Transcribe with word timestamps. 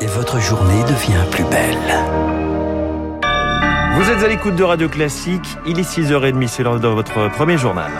et 0.00 0.06
votre 0.06 0.40
journée 0.40 0.82
devient 0.84 1.24
plus 1.30 1.44
belle. 1.44 1.76
Vous 3.94 4.10
êtes 4.10 4.22
à 4.22 4.28
l'écoute 4.28 4.56
de 4.56 4.62
Radio 4.62 4.88
Classique, 4.88 5.58
il 5.66 5.78
est 5.78 5.82
6h30, 5.82 6.46
c'est 6.48 6.62
l'heure 6.62 6.80
de 6.80 6.88
votre 6.88 7.28
premier 7.32 7.58
journal. 7.58 7.90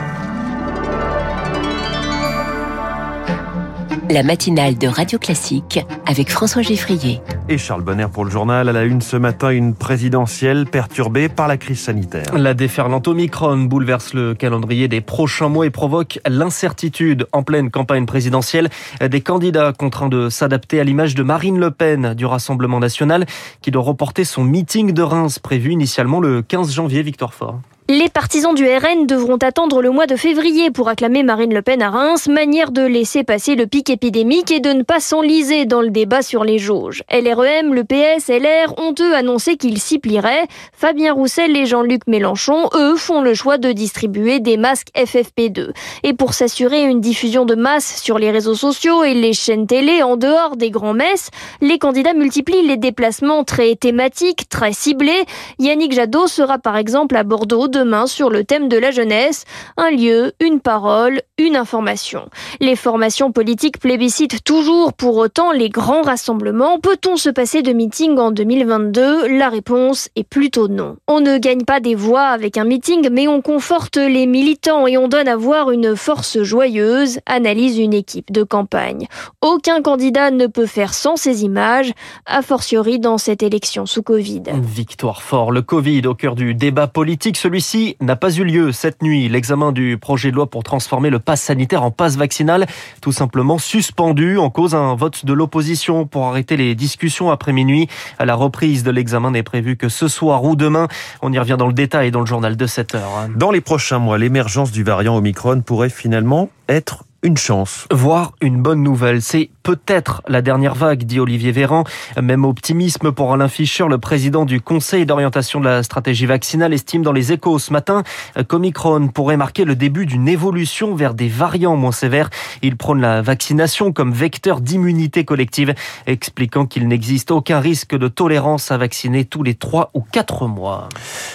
La 4.12 4.24
matinale 4.24 4.76
de 4.76 4.88
Radio 4.88 5.20
Classique 5.20 5.78
avec 6.04 6.30
François 6.30 6.62
Geffrier. 6.62 7.20
Et 7.48 7.58
Charles 7.58 7.82
Bonner 7.82 8.06
pour 8.12 8.24
le 8.24 8.30
journal. 8.30 8.68
À 8.68 8.72
la 8.72 8.82
une 8.82 9.00
ce 9.00 9.16
matin, 9.16 9.50
une 9.50 9.72
présidentielle 9.72 10.66
perturbée 10.66 11.28
par 11.28 11.46
la 11.46 11.56
crise 11.56 11.78
sanitaire. 11.78 12.36
La 12.36 12.54
déferlante 12.54 13.06
Omicron 13.06 13.56
bouleverse 13.58 14.12
le 14.12 14.34
calendrier 14.34 14.88
des 14.88 15.00
prochains 15.00 15.48
mois 15.48 15.64
et 15.64 15.70
provoque 15.70 16.18
l'incertitude 16.28 17.28
en 17.30 17.44
pleine 17.44 17.70
campagne 17.70 18.04
présidentielle. 18.04 18.68
Des 19.00 19.20
candidats 19.20 19.72
contraints 19.72 20.08
de 20.08 20.28
s'adapter 20.28 20.80
à 20.80 20.84
l'image 20.84 21.14
de 21.14 21.22
Marine 21.22 21.60
Le 21.60 21.70
Pen 21.70 22.14
du 22.14 22.26
Rassemblement 22.26 22.80
national 22.80 23.26
qui 23.62 23.70
doit 23.70 23.84
reporter 23.84 24.24
son 24.24 24.42
meeting 24.42 24.90
de 24.90 25.02
Reims 25.02 25.38
prévu 25.38 25.70
initialement 25.70 26.18
le 26.18 26.42
15 26.42 26.72
janvier, 26.72 27.02
Victor 27.02 27.32
Fort. 27.32 27.60
Les 27.92 28.08
partisans 28.08 28.54
du 28.54 28.64
RN 28.64 29.04
devront 29.04 29.38
attendre 29.38 29.82
le 29.82 29.90
mois 29.90 30.06
de 30.06 30.14
février 30.14 30.70
pour 30.70 30.88
acclamer 30.88 31.24
Marine 31.24 31.52
Le 31.52 31.60
Pen 31.60 31.82
à 31.82 31.90
Reims, 31.90 32.28
manière 32.28 32.70
de 32.70 32.82
laisser 32.82 33.24
passer 33.24 33.56
le 33.56 33.66
pic 33.66 33.90
épidémique 33.90 34.52
et 34.52 34.60
de 34.60 34.70
ne 34.70 34.84
pas 34.84 35.00
s'enliser 35.00 35.64
dans 35.64 35.80
le 35.80 35.90
débat 35.90 36.22
sur 36.22 36.44
les 36.44 36.60
jauges. 36.60 37.02
LREM, 37.10 37.74
le 37.74 37.82
PS, 37.82 38.28
LR 38.28 38.78
ont 38.78 38.94
eux 39.00 39.12
annoncé 39.16 39.56
qu'ils 39.56 39.80
s'y 39.80 39.98
plieraient. 39.98 40.46
Fabien 40.72 41.12
Roussel 41.12 41.56
et 41.56 41.66
Jean-Luc 41.66 42.06
Mélenchon, 42.06 42.68
eux, 42.76 42.94
font 42.94 43.22
le 43.22 43.34
choix 43.34 43.58
de 43.58 43.72
distribuer 43.72 44.38
des 44.38 44.56
masques 44.56 44.92
FFP2. 44.94 45.72
Et 46.04 46.12
pour 46.12 46.32
s'assurer 46.32 46.84
une 46.84 47.00
diffusion 47.00 47.44
de 47.44 47.56
masse 47.56 48.00
sur 48.00 48.20
les 48.20 48.30
réseaux 48.30 48.54
sociaux 48.54 49.02
et 49.02 49.14
les 49.14 49.32
chaînes 49.32 49.66
télé 49.66 50.04
en 50.04 50.16
dehors 50.16 50.56
des 50.56 50.70
grands 50.70 50.94
messes, 50.94 51.30
les 51.60 51.80
candidats 51.80 52.14
multiplient 52.14 52.68
les 52.68 52.76
déplacements 52.76 53.42
très 53.42 53.74
thématiques, 53.74 54.48
très 54.48 54.72
ciblés. 54.72 55.24
Yannick 55.58 55.92
Jadot 55.92 56.28
sera 56.28 56.60
par 56.60 56.76
exemple 56.76 57.16
à 57.16 57.24
Bordeaux 57.24 57.66
demain 57.80 58.06
sur 58.06 58.28
le 58.28 58.44
thème 58.44 58.68
de 58.68 58.76
la 58.76 58.90
jeunesse, 58.90 59.46
un 59.78 59.90
lieu, 59.90 60.32
une 60.38 60.60
parole, 60.60 61.22
une 61.38 61.56
information. 61.56 62.28
Les 62.60 62.76
formations 62.76 63.32
politiques 63.32 63.78
plébiscitent 63.78 64.44
toujours 64.44 64.92
pour 64.92 65.16
autant 65.16 65.50
les 65.52 65.70
grands 65.70 66.02
rassemblements. 66.02 66.78
Peut-on 66.78 67.16
se 67.16 67.30
passer 67.30 67.62
de 67.62 67.72
meeting 67.72 68.18
en 68.18 68.32
2022 68.32 69.28
La 69.38 69.48
réponse 69.48 70.10
est 70.14 70.28
plutôt 70.28 70.68
non. 70.68 70.96
On 71.08 71.20
ne 71.20 71.38
gagne 71.38 71.64
pas 71.64 71.80
des 71.80 71.94
voix 71.94 72.26
avec 72.26 72.58
un 72.58 72.64
meeting, 72.64 73.08
mais 73.10 73.28
on 73.28 73.40
conforte 73.40 73.96
les 73.96 74.26
militants 74.26 74.86
et 74.86 74.98
on 74.98 75.08
donne 75.08 75.28
à 75.28 75.36
voir 75.36 75.70
une 75.70 75.96
force 75.96 76.42
joyeuse, 76.42 77.20
analyse 77.24 77.78
une 77.78 77.94
équipe 77.94 78.30
de 78.30 78.42
campagne. 78.42 79.06
Aucun 79.40 79.80
candidat 79.80 80.30
ne 80.30 80.46
peut 80.46 80.66
faire 80.66 80.92
sans 80.92 81.16
ces 81.16 81.44
images, 81.44 81.92
a 82.26 82.42
fortiori 82.42 82.98
dans 82.98 83.16
cette 83.16 83.42
élection 83.42 83.86
sous 83.86 84.02
Covid. 84.02 84.42
Victoire 84.60 85.22
fort, 85.22 85.50
le 85.50 85.62
Covid 85.62 86.06
au 86.06 86.14
cœur 86.14 86.34
du 86.34 86.54
débat 86.54 86.88
politique, 86.88 87.38
celui-ci 87.38 87.69
n'a 88.00 88.16
pas 88.16 88.32
eu 88.32 88.44
lieu 88.44 88.72
cette 88.72 89.02
nuit. 89.02 89.28
L'examen 89.28 89.72
du 89.72 89.98
projet 89.98 90.30
de 90.30 90.36
loi 90.36 90.48
pour 90.48 90.62
transformer 90.62 91.10
le 91.10 91.18
pass 91.18 91.40
sanitaire 91.42 91.82
en 91.82 91.90
passe 91.90 92.16
vaccinal, 92.16 92.66
tout 93.00 93.12
simplement 93.12 93.58
suspendu 93.58 94.38
en 94.38 94.50
cause 94.50 94.74
un 94.74 94.94
vote 94.94 95.24
de 95.24 95.32
l'opposition 95.32 96.06
pour 96.06 96.26
arrêter 96.26 96.56
les 96.56 96.74
discussions 96.74 97.30
après 97.30 97.52
minuit. 97.52 97.88
La 98.18 98.34
reprise 98.34 98.82
de 98.82 98.90
l'examen 98.90 99.30
n'est 99.30 99.42
prévue 99.42 99.76
que 99.76 99.88
ce 99.88 100.08
soir 100.08 100.44
ou 100.44 100.56
demain. 100.56 100.88
On 101.22 101.32
y 101.32 101.38
revient 101.38 101.56
dans 101.58 101.68
le 101.68 101.72
détail 101.72 102.10
dans 102.10 102.20
le 102.20 102.26
journal 102.26 102.56
de 102.56 102.66
7 102.66 102.94
heures. 102.94 103.28
Dans 103.36 103.50
les 103.50 103.60
prochains 103.60 103.98
mois, 103.98 104.18
l'émergence 104.18 104.72
du 104.72 104.82
variant 104.82 105.16
Omicron 105.16 105.62
pourrait 105.62 105.90
finalement 105.90 106.50
être 106.68 107.04
une 107.22 107.36
chance. 107.36 107.86
Voir 107.90 108.32
une 108.40 108.62
bonne 108.62 108.82
nouvelle, 108.82 109.20
c'est 109.20 109.50
peut-être 109.62 110.22
la 110.28 110.42
dernière 110.42 110.74
vague, 110.74 111.04
dit 111.04 111.20
Olivier 111.20 111.52
Véran. 111.52 111.84
Même 112.20 112.44
optimisme 112.44 113.12
pour 113.12 113.32
Alain 113.32 113.48
Fischer, 113.48 113.86
le 113.88 113.98
président 113.98 114.44
du 114.44 114.60
Conseil 114.60 115.06
d'orientation 115.06 115.60
de 115.60 115.64
la 115.64 115.82
stratégie 115.82 116.26
vaccinale, 116.26 116.72
estime 116.72 117.02
dans 117.02 117.12
les 117.12 117.32
échos 117.32 117.58
ce 117.58 117.72
matin 117.72 118.02
qu'Omicron 118.48 119.08
pourrait 119.08 119.36
marquer 119.36 119.64
le 119.64 119.76
début 119.76 120.06
d'une 120.06 120.28
évolution 120.28 120.94
vers 120.94 121.14
des 121.14 121.28
variants 121.28 121.76
moins 121.76 121.92
sévères. 121.92 122.30
Il 122.62 122.76
prône 122.76 123.00
la 123.00 123.22
vaccination 123.22 123.92
comme 123.92 124.12
vecteur 124.12 124.60
d'immunité 124.60 125.24
collective, 125.24 125.74
expliquant 126.06 126.66
qu'il 126.66 126.88
n'existe 126.88 127.30
aucun 127.30 127.60
risque 127.60 127.96
de 127.96 128.08
tolérance 128.08 128.70
à 128.70 128.78
vacciner 128.78 129.24
tous 129.24 129.42
les 129.42 129.54
3 129.54 129.90
ou 129.94 130.00
4 130.00 130.46
mois. 130.46 130.88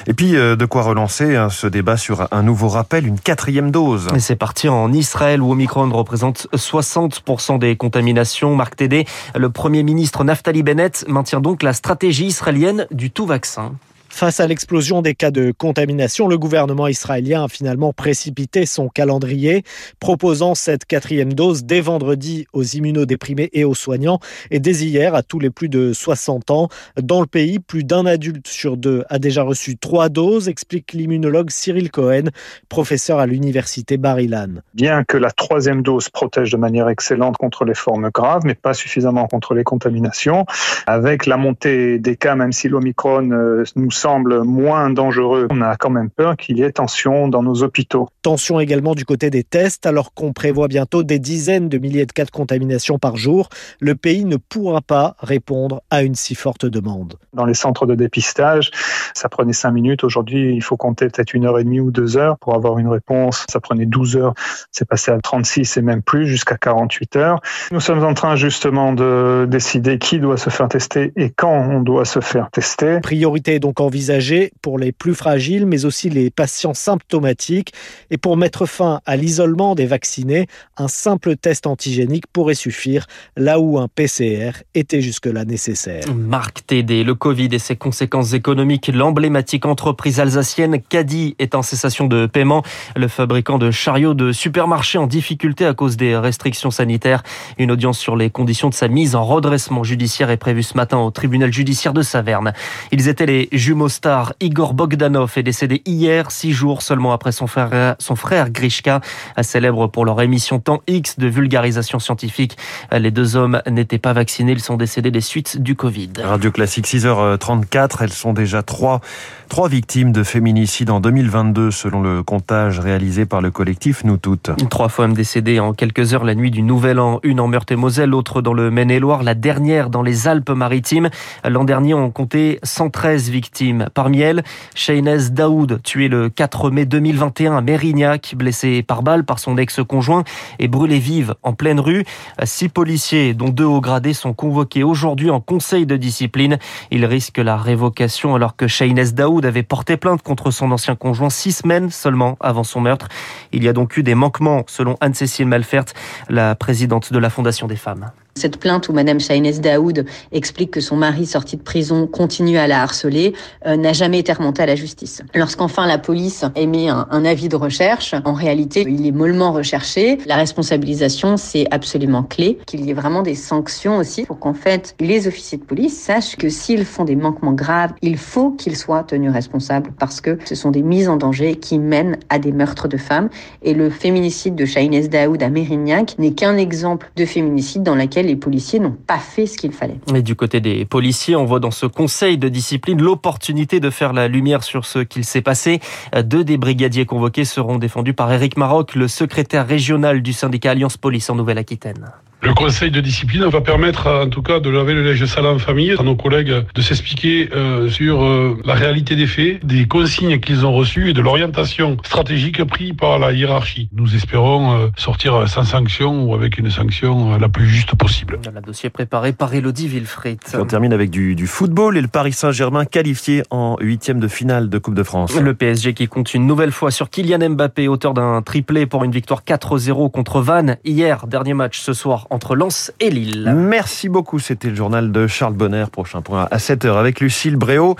Et 0.07 0.13
puis, 0.13 0.35
euh, 0.35 0.55
de 0.55 0.65
quoi 0.65 0.83
relancer 0.83 1.35
hein, 1.35 1.49
ce 1.49 1.67
débat 1.67 1.97
sur 1.97 2.27
un 2.31 2.43
nouveau 2.43 2.69
rappel, 2.69 3.07
une 3.07 3.19
quatrième 3.19 3.71
dose. 3.71 4.07
C'est 4.19 4.35
parti 4.35 4.69
en 4.69 4.91
Israël 4.93 5.41
où 5.41 5.51
Omicron 5.51 5.89
représente 5.91 6.47
60% 6.53 7.59
des 7.59 7.75
contaminations. 7.75 8.14
Marc 8.55 8.77
Tédé, 8.77 9.05
le 9.35 9.49
Premier 9.49 9.83
ministre 9.83 10.23
Naftali 10.23 10.63
Bennett 10.63 11.05
maintient 11.07 11.41
donc 11.41 11.63
la 11.63 11.73
stratégie 11.73 12.27
israélienne 12.27 12.87
du 12.91 13.11
tout 13.11 13.25
vaccin. 13.25 13.73
Face 14.15 14.39
à 14.39 14.47
l'explosion 14.47 15.01
des 15.01 15.13
cas 15.13 15.29
de 15.29 15.51
contamination, 15.51 16.29
le 16.29 16.37
gouvernement 16.37 16.87
israélien 16.87 17.43
a 17.43 17.47
finalement 17.49 17.91
précipité 17.91 18.65
son 18.65 18.87
calendrier, 18.87 19.63
proposant 19.99 20.55
cette 20.55 20.85
quatrième 20.85 21.33
dose 21.33 21.65
dès 21.65 21.81
vendredi 21.81 22.47
aux 22.53 22.63
immunodéprimés 22.63 23.49
et 23.51 23.65
aux 23.65 23.73
soignants 23.73 24.19
et 24.51 24.61
dès 24.61 24.71
hier 24.71 25.15
à 25.15 25.21
tous 25.21 25.39
les 25.39 25.49
plus 25.49 25.67
de 25.67 25.91
60 25.91 26.49
ans. 26.49 26.69
Dans 26.95 27.19
le 27.19 27.25
pays, 27.25 27.59
plus 27.59 27.83
d'un 27.83 28.05
adulte 28.05 28.47
sur 28.47 28.77
deux 28.77 29.03
a 29.09 29.19
déjà 29.19 29.43
reçu 29.43 29.75
trois 29.75 30.07
doses, 30.07 30.47
explique 30.47 30.93
l'immunologue 30.93 31.49
Cyril 31.49 31.91
Cohen, 31.91 32.29
professeur 32.69 33.19
à 33.19 33.25
l'université 33.25 33.97
Bar-Ilan. 33.97 34.61
Bien 34.75 35.03
que 35.03 35.17
la 35.17 35.31
troisième 35.31 35.81
dose 35.81 36.07
protège 36.07 36.51
de 36.51 36.57
manière 36.57 36.87
excellente 36.87 37.35
contre 37.35 37.65
les 37.65 37.75
formes 37.75 38.09
graves, 38.13 38.43
mais 38.45 38.55
pas 38.55 38.73
suffisamment 38.73 39.27
contre 39.27 39.53
les 39.55 39.65
contaminations, 39.65 40.45
avec 40.87 41.25
la 41.25 41.35
montée 41.35 41.99
des 41.99 42.15
cas, 42.15 42.35
même 42.35 42.53
si 42.53 42.69
l'Omicron 42.69 43.29
euh, 43.31 43.65
nous 43.75 43.91
semble 44.05 44.43
moins 44.43 44.91
dangereux, 44.91 45.47
on 45.49 45.61
a 45.61 45.77
quand 45.77 45.89
même 45.89 46.11
peur 46.11 46.37
qu'il 46.37 46.59
y 46.59 46.61
ait 46.61 46.71
tension 46.71 47.27
dans 47.27 47.41
nos 47.41 47.63
hôpitaux. 47.63 48.07
Tension 48.21 48.59
également 48.59 48.93
du 48.93 49.03
côté 49.03 49.31
des 49.31 49.43
tests, 49.43 49.87
alors 49.87 50.13
qu'on 50.13 50.31
prévoit 50.31 50.67
bientôt 50.67 51.01
des 51.01 51.17
dizaines 51.17 51.69
de 51.69 51.79
milliers 51.79 52.05
de 52.05 52.11
cas 52.11 52.25
de 52.25 52.29
contamination 52.29 52.99
par 52.99 53.17
jour. 53.17 53.49
Le 53.79 53.95
pays 53.95 54.23
ne 54.23 54.37
pourra 54.37 54.81
pas 54.81 55.15
répondre 55.17 55.81
à 55.89 56.03
une 56.03 56.13
si 56.13 56.35
forte 56.35 56.67
demande. 56.67 57.15
Dans 57.33 57.45
les 57.45 57.55
centres 57.55 57.87
de 57.87 57.95
dépistage, 57.95 58.69
ça 59.15 59.27
prenait 59.27 59.53
5 59.53 59.71
minutes. 59.71 60.03
Aujourd'hui, 60.03 60.53
il 60.53 60.61
faut 60.61 60.77
compter 60.77 61.07
peut-être 61.07 61.33
une 61.33 61.45
heure 61.47 61.57
et 61.57 61.63
demie 61.63 61.79
ou 61.79 61.89
deux 61.89 62.15
heures 62.15 62.37
pour 62.37 62.53
avoir 62.53 62.77
une 62.77 62.89
réponse. 62.89 63.47
Ça 63.49 63.59
prenait 63.59 63.87
12 63.87 64.17
heures. 64.17 64.33
C'est 64.69 64.87
passé 64.87 65.09
à 65.09 65.17
36 65.17 65.77
et 65.77 65.81
même 65.81 66.03
plus, 66.03 66.27
jusqu'à 66.27 66.57
48 66.57 67.15
heures. 67.15 67.39
Nous 67.71 67.79
sommes 67.79 68.03
en 68.03 68.13
train 68.13 68.35
justement 68.35 68.93
de 68.93 69.47
décider 69.49 69.97
qui 69.97 70.19
doit 70.19 70.37
se 70.37 70.51
faire 70.51 70.67
tester 70.67 71.11
et 71.15 71.31
quand 71.31 71.57
on 71.71 71.81
doit 71.81 72.05
se 72.05 72.19
faire 72.19 72.51
tester. 72.51 72.99
Priorité 72.99 73.57
donc 73.57 73.79
envisagée 73.95 74.51
pour 74.61 74.77
les 74.77 74.91
plus 74.91 75.15
fragiles, 75.15 75.65
mais 75.65 75.85
aussi 75.85 76.09
les 76.09 76.29
patients 76.29 76.73
symptomatiques. 76.73 77.71
Et 78.11 78.17
pour 78.17 78.35
mettre 78.35 78.65
fin 78.65 78.99
à 79.05 79.15
l'isolement 79.15 79.73
des 79.73 79.85
vaccinés, 79.85 80.47
un 80.75 80.89
simple 80.89 81.37
test 81.37 81.65
antigénique 81.65 82.25
pourrait 82.33 82.55
suffire, 82.55 83.07
là 83.37 83.61
où 83.61 83.79
un 83.79 83.87
PCR 83.87 84.51
était 84.73 84.99
jusque-là 84.99 85.45
nécessaire. 85.45 86.03
Marc 86.13 86.65
Tédé, 86.67 87.05
le 87.05 87.15
Covid 87.15 87.47
et 87.53 87.59
ses 87.59 87.77
conséquences 87.77 88.33
économiques, 88.33 88.91
l'emblématique 88.93 89.65
entreprise 89.65 90.19
alsacienne 90.19 90.81
Caddy 90.81 91.37
est 91.39 91.55
en 91.55 91.61
cessation 91.61 92.05
de 92.05 92.25
paiement. 92.25 92.63
Le 92.97 93.07
fabricant 93.07 93.57
de 93.57 93.71
chariots 93.71 94.13
de 94.13 94.33
supermarché 94.33 94.97
en 94.97 95.07
difficulté 95.07 95.65
à 95.65 95.73
cause 95.73 95.95
des 95.95 96.17
restrictions 96.17 96.71
sanitaires. 96.71 97.23
Une 97.57 97.71
audience 97.71 97.97
sur 97.97 98.17
les 98.17 98.29
conditions 98.29 98.67
de 98.67 98.73
sa 98.73 98.89
mise 98.89 99.15
en 99.15 99.23
redressement 99.23 99.85
judiciaire 99.85 100.31
est 100.31 100.37
prévue 100.37 100.63
ce 100.63 100.75
matin 100.75 100.97
au 100.97 101.11
tribunal 101.11 101.53
judiciaire 101.53 101.93
de 101.93 102.01
Saverne. 102.01 102.51
Ils 102.91 103.07
étaient 103.07 103.25
les 103.25 103.47
jumeaux 103.53 103.84
stars. 103.89 104.33
Igor 104.41 104.73
Bogdanov 104.73 105.33
est 105.35 105.43
décédé 105.43 105.81
hier, 105.85 106.31
six 106.31 106.51
jours 106.51 106.81
seulement 106.81 107.13
après 107.13 107.31
son 107.31 107.47
frère, 107.47 107.95
son 107.99 108.15
frère 108.15 108.49
Grishka, 108.49 109.01
célèbre 109.41 109.87
pour 109.87 110.05
leur 110.05 110.21
émission 110.21 110.59
Temps 110.59 110.81
X 110.87 111.19
de 111.19 111.27
vulgarisation 111.27 111.99
scientifique. 111.99 112.57
Les 112.91 113.11
deux 113.11 113.35
hommes 113.35 113.61
n'étaient 113.69 113.97
pas 113.97 114.13
vaccinés, 114.13 114.53
ils 114.53 114.61
sont 114.61 114.77
décédés 114.77 115.11
des 115.11 115.21
suites 115.21 115.61
du 115.61 115.75
Covid. 115.75 116.09
Radio 116.23 116.51
Classique 116.51 116.87
6h34, 116.87 117.97
elles 118.01 118.13
sont 118.13 118.33
déjà 118.33 118.63
trois, 118.63 119.01
trois 119.49 119.69
victimes 119.69 120.11
de 120.11 120.23
féminicide 120.23 120.89
en 120.89 120.99
2022 120.99 121.71
selon 121.71 122.01
le 122.01 122.23
comptage 122.23 122.79
réalisé 122.79 123.25
par 123.25 123.41
le 123.41 123.51
collectif 123.51 124.03
Nous 124.03 124.17
Toutes. 124.17 124.51
Trois 124.69 124.89
femmes 124.89 125.13
décédées 125.13 125.59
en 125.59 125.73
quelques 125.73 126.13
heures 126.13 126.23
la 126.23 126.35
nuit 126.35 126.51
du 126.51 126.61
Nouvel 126.61 126.99
An, 126.99 127.19
une 127.23 127.39
en 127.39 127.47
Meurthe-et-Moselle, 127.47 128.09
l'autre 128.09 128.41
dans 128.41 128.53
le 128.53 128.71
Maine-et-Loire, 128.71 129.23
la 129.23 129.35
dernière 129.35 129.89
dans 129.89 130.01
les 130.01 130.27
Alpes-Maritimes. 130.27 131.09
L'an 131.47 131.63
dernier, 131.63 131.93
on 131.93 132.11
comptait 132.11 132.59
113 132.63 133.29
victimes. 133.29 133.74
Parmi 133.93 134.21
elles, 134.21 134.43
Shaynez 134.73 135.29
Daoud, 135.31 135.81
tué 135.83 136.07
le 136.07 136.29
4 136.29 136.69
mai 136.71 136.85
2021 136.85 137.57
à 137.57 137.61
Mérignac, 137.61 138.33
blessé 138.37 138.83
par 138.83 139.03
balle 139.03 139.23
par 139.23 139.39
son 139.39 139.57
ex-conjoint 139.57 140.23
et 140.59 140.67
brûlé 140.67 140.99
vive 140.99 141.35
en 141.43 141.53
pleine 141.53 141.79
rue. 141.79 142.05
Six 142.43 142.69
policiers, 142.69 143.33
dont 143.33 143.49
deux 143.49 143.65
hauts 143.65 143.81
gradés, 143.81 144.13
sont 144.13 144.33
convoqués 144.33 144.83
aujourd'hui 144.83 145.29
en 145.29 145.41
conseil 145.41 145.85
de 145.85 145.97
discipline. 145.97 146.57
Ils 146.91 147.05
risquent 147.05 147.37
la 147.37 147.57
révocation 147.57 148.35
alors 148.35 148.55
que 148.55 148.67
Shaynez 148.67 149.11
Daoud 149.11 149.45
avait 149.45 149.63
porté 149.63 149.97
plainte 149.97 150.21
contre 150.21 150.51
son 150.51 150.71
ancien 150.71 150.95
conjoint 150.95 151.29
six 151.29 151.51
semaines 151.51 151.89
seulement 151.89 152.37
avant 152.39 152.63
son 152.63 152.81
meurtre. 152.81 153.07
Il 153.51 153.63
y 153.63 153.67
a 153.67 153.73
donc 153.73 153.97
eu 153.97 154.03
des 154.03 154.15
manquements, 154.15 154.63
selon 154.67 154.97
Anne-Cécile 155.01 155.47
Malfert, 155.47 155.85
la 156.29 156.55
présidente 156.55 157.11
de 157.11 157.19
la 157.19 157.29
Fondation 157.29 157.67
des 157.67 157.75
femmes. 157.75 158.11
Cette 158.37 158.57
plainte 158.57 158.89
où 158.89 158.91
Madame 158.91 159.21
Shahinez 159.21 159.59
Daoud 159.59 160.05
explique 160.33 160.71
que 160.71 160.81
son 160.81 160.97
mari 160.97 161.25
sorti 161.25 161.55
de 161.55 161.61
prison 161.61 162.05
continue 162.05 162.57
à 162.57 162.67
la 162.67 162.81
harceler 162.81 163.33
euh, 163.65 163.77
n'a 163.77 163.93
jamais 163.93 164.19
été 164.19 164.33
remontée 164.33 164.61
à 164.61 164.65
la 164.65 164.75
justice. 164.75 165.21
Lorsqu'enfin 165.33 165.87
la 165.87 165.97
police 165.97 166.43
émet 166.57 166.89
un, 166.89 167.07
un 167.11 167.23
avis 167.23 167.47
de 167.47 167.55
recherche, 167.55 168.13
en 168.25 168.33
réalité, 168.33 168.83
il 168.89 169.07
est 169.07 169.13
mollement 169.13 169.53
recherché. 169.53 170.17
La 170.25 170.35
responsabilisation, 170.35 171.37
c'est 171.37 171.65
absolument 171.71 172.23
clé. 172.23 172.59
Qu'il 172.65 172.85
y 172.85 172.89
ait 172.89 172.93
vraiment 172.93 173.21
des 173.21 173.35
sanctions 173.35 173.99
aussi 173.99 174.25
pour 174.25 174.37
qu'en 174.37 174.53
fait 174.53 174.95
les 174.99 175.29
officiers 175.29 175.57
de 175.57 175.63
police 175.63 175.97
sachent 175.97 176.35
que 176.35 176.49
s'ils 176.49 176.83
font 176.83 177.05
des 177.05 177.15
manquements 177.15 177.53
graves, 177.53 177.93
il 178.01 178.17
faut 178.17 178.51
qu'ils 178.51 178.75
soient 178.75 179.03
tenus 179.03 179.31
responsables 179.31 179.91
parce 179.97 180.19
que 180.19 180.37
ce 180.43 180.55
sont 180.55 180.71
des 180.71 180.83
mises 180.83 181.07
en 181.07 181.15
danger 181.15 181.55
qui 181.55 181.79
mènent 181.79 182.17
à 182.27 182.37
des 182.37 182.51
meurtres 182.51 182.89
de 182.89 182.97
femmes. 182.97 183.29
Et 183.63 183.73
le 183.73 183.89
féminicide 183.89 184.55
de 184.55 184.65
Shahinez 184.65 185.07
Daoud 185.07 185.41
à 185.41 185.49
Mérignac 185.49 186.19
n'est 186.19 186.33
qu'un 186.33 186.57
exemple 186.57 187.09
de 187.15 187.25
féminicide 187.25 187.83
dans 187.83 187.95
lequel 187.95 188.24
les 188.25 188.35
policiers 188.35 188.79
n'ont 188.79 188.97
pas 189.07 189.19
fait 189.19 189.45
ce 189.45 189.57
qu'il 189.57 189.71
fallait. 189.71 189.99
Et 190.13 190.21
du 190.21 190.35
côté 190.35 190.59
des 190.59 190.85
policiers, 190.85 191.35
on 191.35 191.45
voit 191.45 191.59
dans 191.59 191.71
ce 191.71 191.85
conseil 191.85 192.37
de 192.37 192.49
discipline 192.49 193.01
l'opportunité 193.01 193.79
de 193.79 193.89
faire 193.89 194.13
la 194.13 194.27
lumière 194.27 194.63
sur 194.63 194.85
ce 194.85 194.99
qu'il 194.99 195.23
s'est 195.23 195.41
passé. 195.41 195.79
Deux 196.23 196.43
des 196.43 196.57
brigadiers 196.57 197.05
convoqués 197.05 197.45
seront 197.45 197.77
défendus 197.77 198.13
par 198.13 198.31
Éric 198.31 198.57
Maroc, 198.57 198.95
le 198.95 199.07
secrétaire 199.07 199.67
régional 199.67 200.21
du 200.21 200.33
syndicat 200.33 200.71
Alliance 200.71 200.97
Police 200.97 201.29
en 201.29 201.35
Nouvelle-Aquitaine. 201.35 202.11
Le 202.41 202.53
conseil 202.53 202.91
de 202.91 203.01
discipline 203.01 203.43
va 203.45 203.61
permettre 203.61 204.07
en 204.07 204.29
tout 204.29 204.43
cas 204.43 204.59
de 204.59 204.69
laver 204.69 204.93
le 204.93 205.03
linge 205.03 205.25
sale 205.25 205.47
en 205.47 205.57
famille, 205.57 205.95
à 205.97 206.03
nos 206.03 206.15
collègues 206.15 206.53
de 206.75 206.81
s'expliquer 206.81 207.49
euh, 207.53 207.89
sur 207.89 208.23
euh, 208.23 208.57
la 208.65 208.75
réalité 208.75 209.15
des 209.15 209.25
faits, 209.25 209.65
des 209.65 209.87
consignes 209.87 210.39
qu'ils 210.39 210.65
ont 210.65 210.73
reçues 210.73 211.09
et 211.09 211.13
de 211.13 211.21
l'orientation 211.21 211.97
stratégique 212.03 212.63
prise 212.63 212.93
par 212.93 213.17
la 213.17 213.31
hiérarchie. 213.31 213.89
Nous 213.93 214.15
espérons 214.15 214.73
euh, 214.77 214.87
sortir 214.95 215.47
sans 215.47 215.63
sanction 215.63 216.23
ou 216.25 216.35
avec 216.35 216.59
une 216.59 216.69
sanction 216.69 217.37
la 217.37 217.49
plus 217.49 217.67
juste 217.67 217.95
possible. 217.95 218.39
Le 218.53 218.61
dossier 218.61 218.89
préparé 218.89 219.33
par 219.33 219.53
Elodie 219.53 219.87
Wilfried. 219.87 220.39
On 220.53 220.65
termine 220.65 220.93
avec 220.93 221.09
du, 221.09 221.35
du 221.35 221.47
football 221.47 221.97
et 221.97 222.01
le 222.01 222.07
Paris 222.07 222.33
Saint-Germain 222.33 222.85
qualifié 222.85 223.43
en 223.49 223.77
huitième 223.79 224.19
de 224.19 224.27
finale 224.27 224.69
de 224.69 224.77
Coupe 224.77 224.95
de 224.95 225.03
France. 225.03 225.35
Le 225.35 225.53
PSG 225.53 225.93
qui 225.93 226.07
compte 226.07 226.33
une 226.33 226.45
nouvelle 226.45 226.71
fois 226.71 226.91
sur 226.91 227.09
Kylian 227.09 227.49
Mbappé, 227.49 227.87
auteur 227.87 228.13
d'un 228.13 228.41
triplé 228.41 228.85
pour 228.85 229.03
une 229.03 229.11
victoire 229.11 229.43
4-0 229.43 230.11
contre 230.11 230.41
Vannes 230.41 230.77
hier. 230.83 231.27
Dernier 231.27 231.53
match 231.53 231.79
ce 231.79 231.93
soir 231.93 232.24
entre 232.29 232.55
Lens 232.55 232.91
et 232.99 233.09
Lille. 233.09 233.53
Merci 233.55 234.09
beaucoup. 234.09 234.39
C'était 234.39 234.69
le 234.69 234.75
journal 234.75 235.11
de 235.11 235.27
Charles 235.27 235.53
Bonner. 235.53 235.85
Prochain 235.91 236.21
point 236.21 236.47
à 236.51 236.57
7h 236.57 236.97
avec 236.97 237.19
Lucille 237.19 237.55
Bréau. 237.55 237.95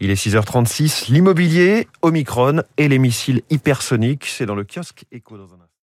Il 0.00 0.10
est 0.10 0.14
6h36. 0.14 1.12
L'immobilier, 1.12 1.88
Omicron 2.02 2.62
et 2.76 2.88
les 2.88 2.98
missiles 2.98 3.42
hypersoniques. 3.50 4.26
C'est 4.26 4.46
dans 4.46 4.54
le 4.54 4.64
kiosque 4.64 5.04
Echo 5.12 5.36
dans 5.36 5.44
un 5.44 5.60
instant. 5.60 5.68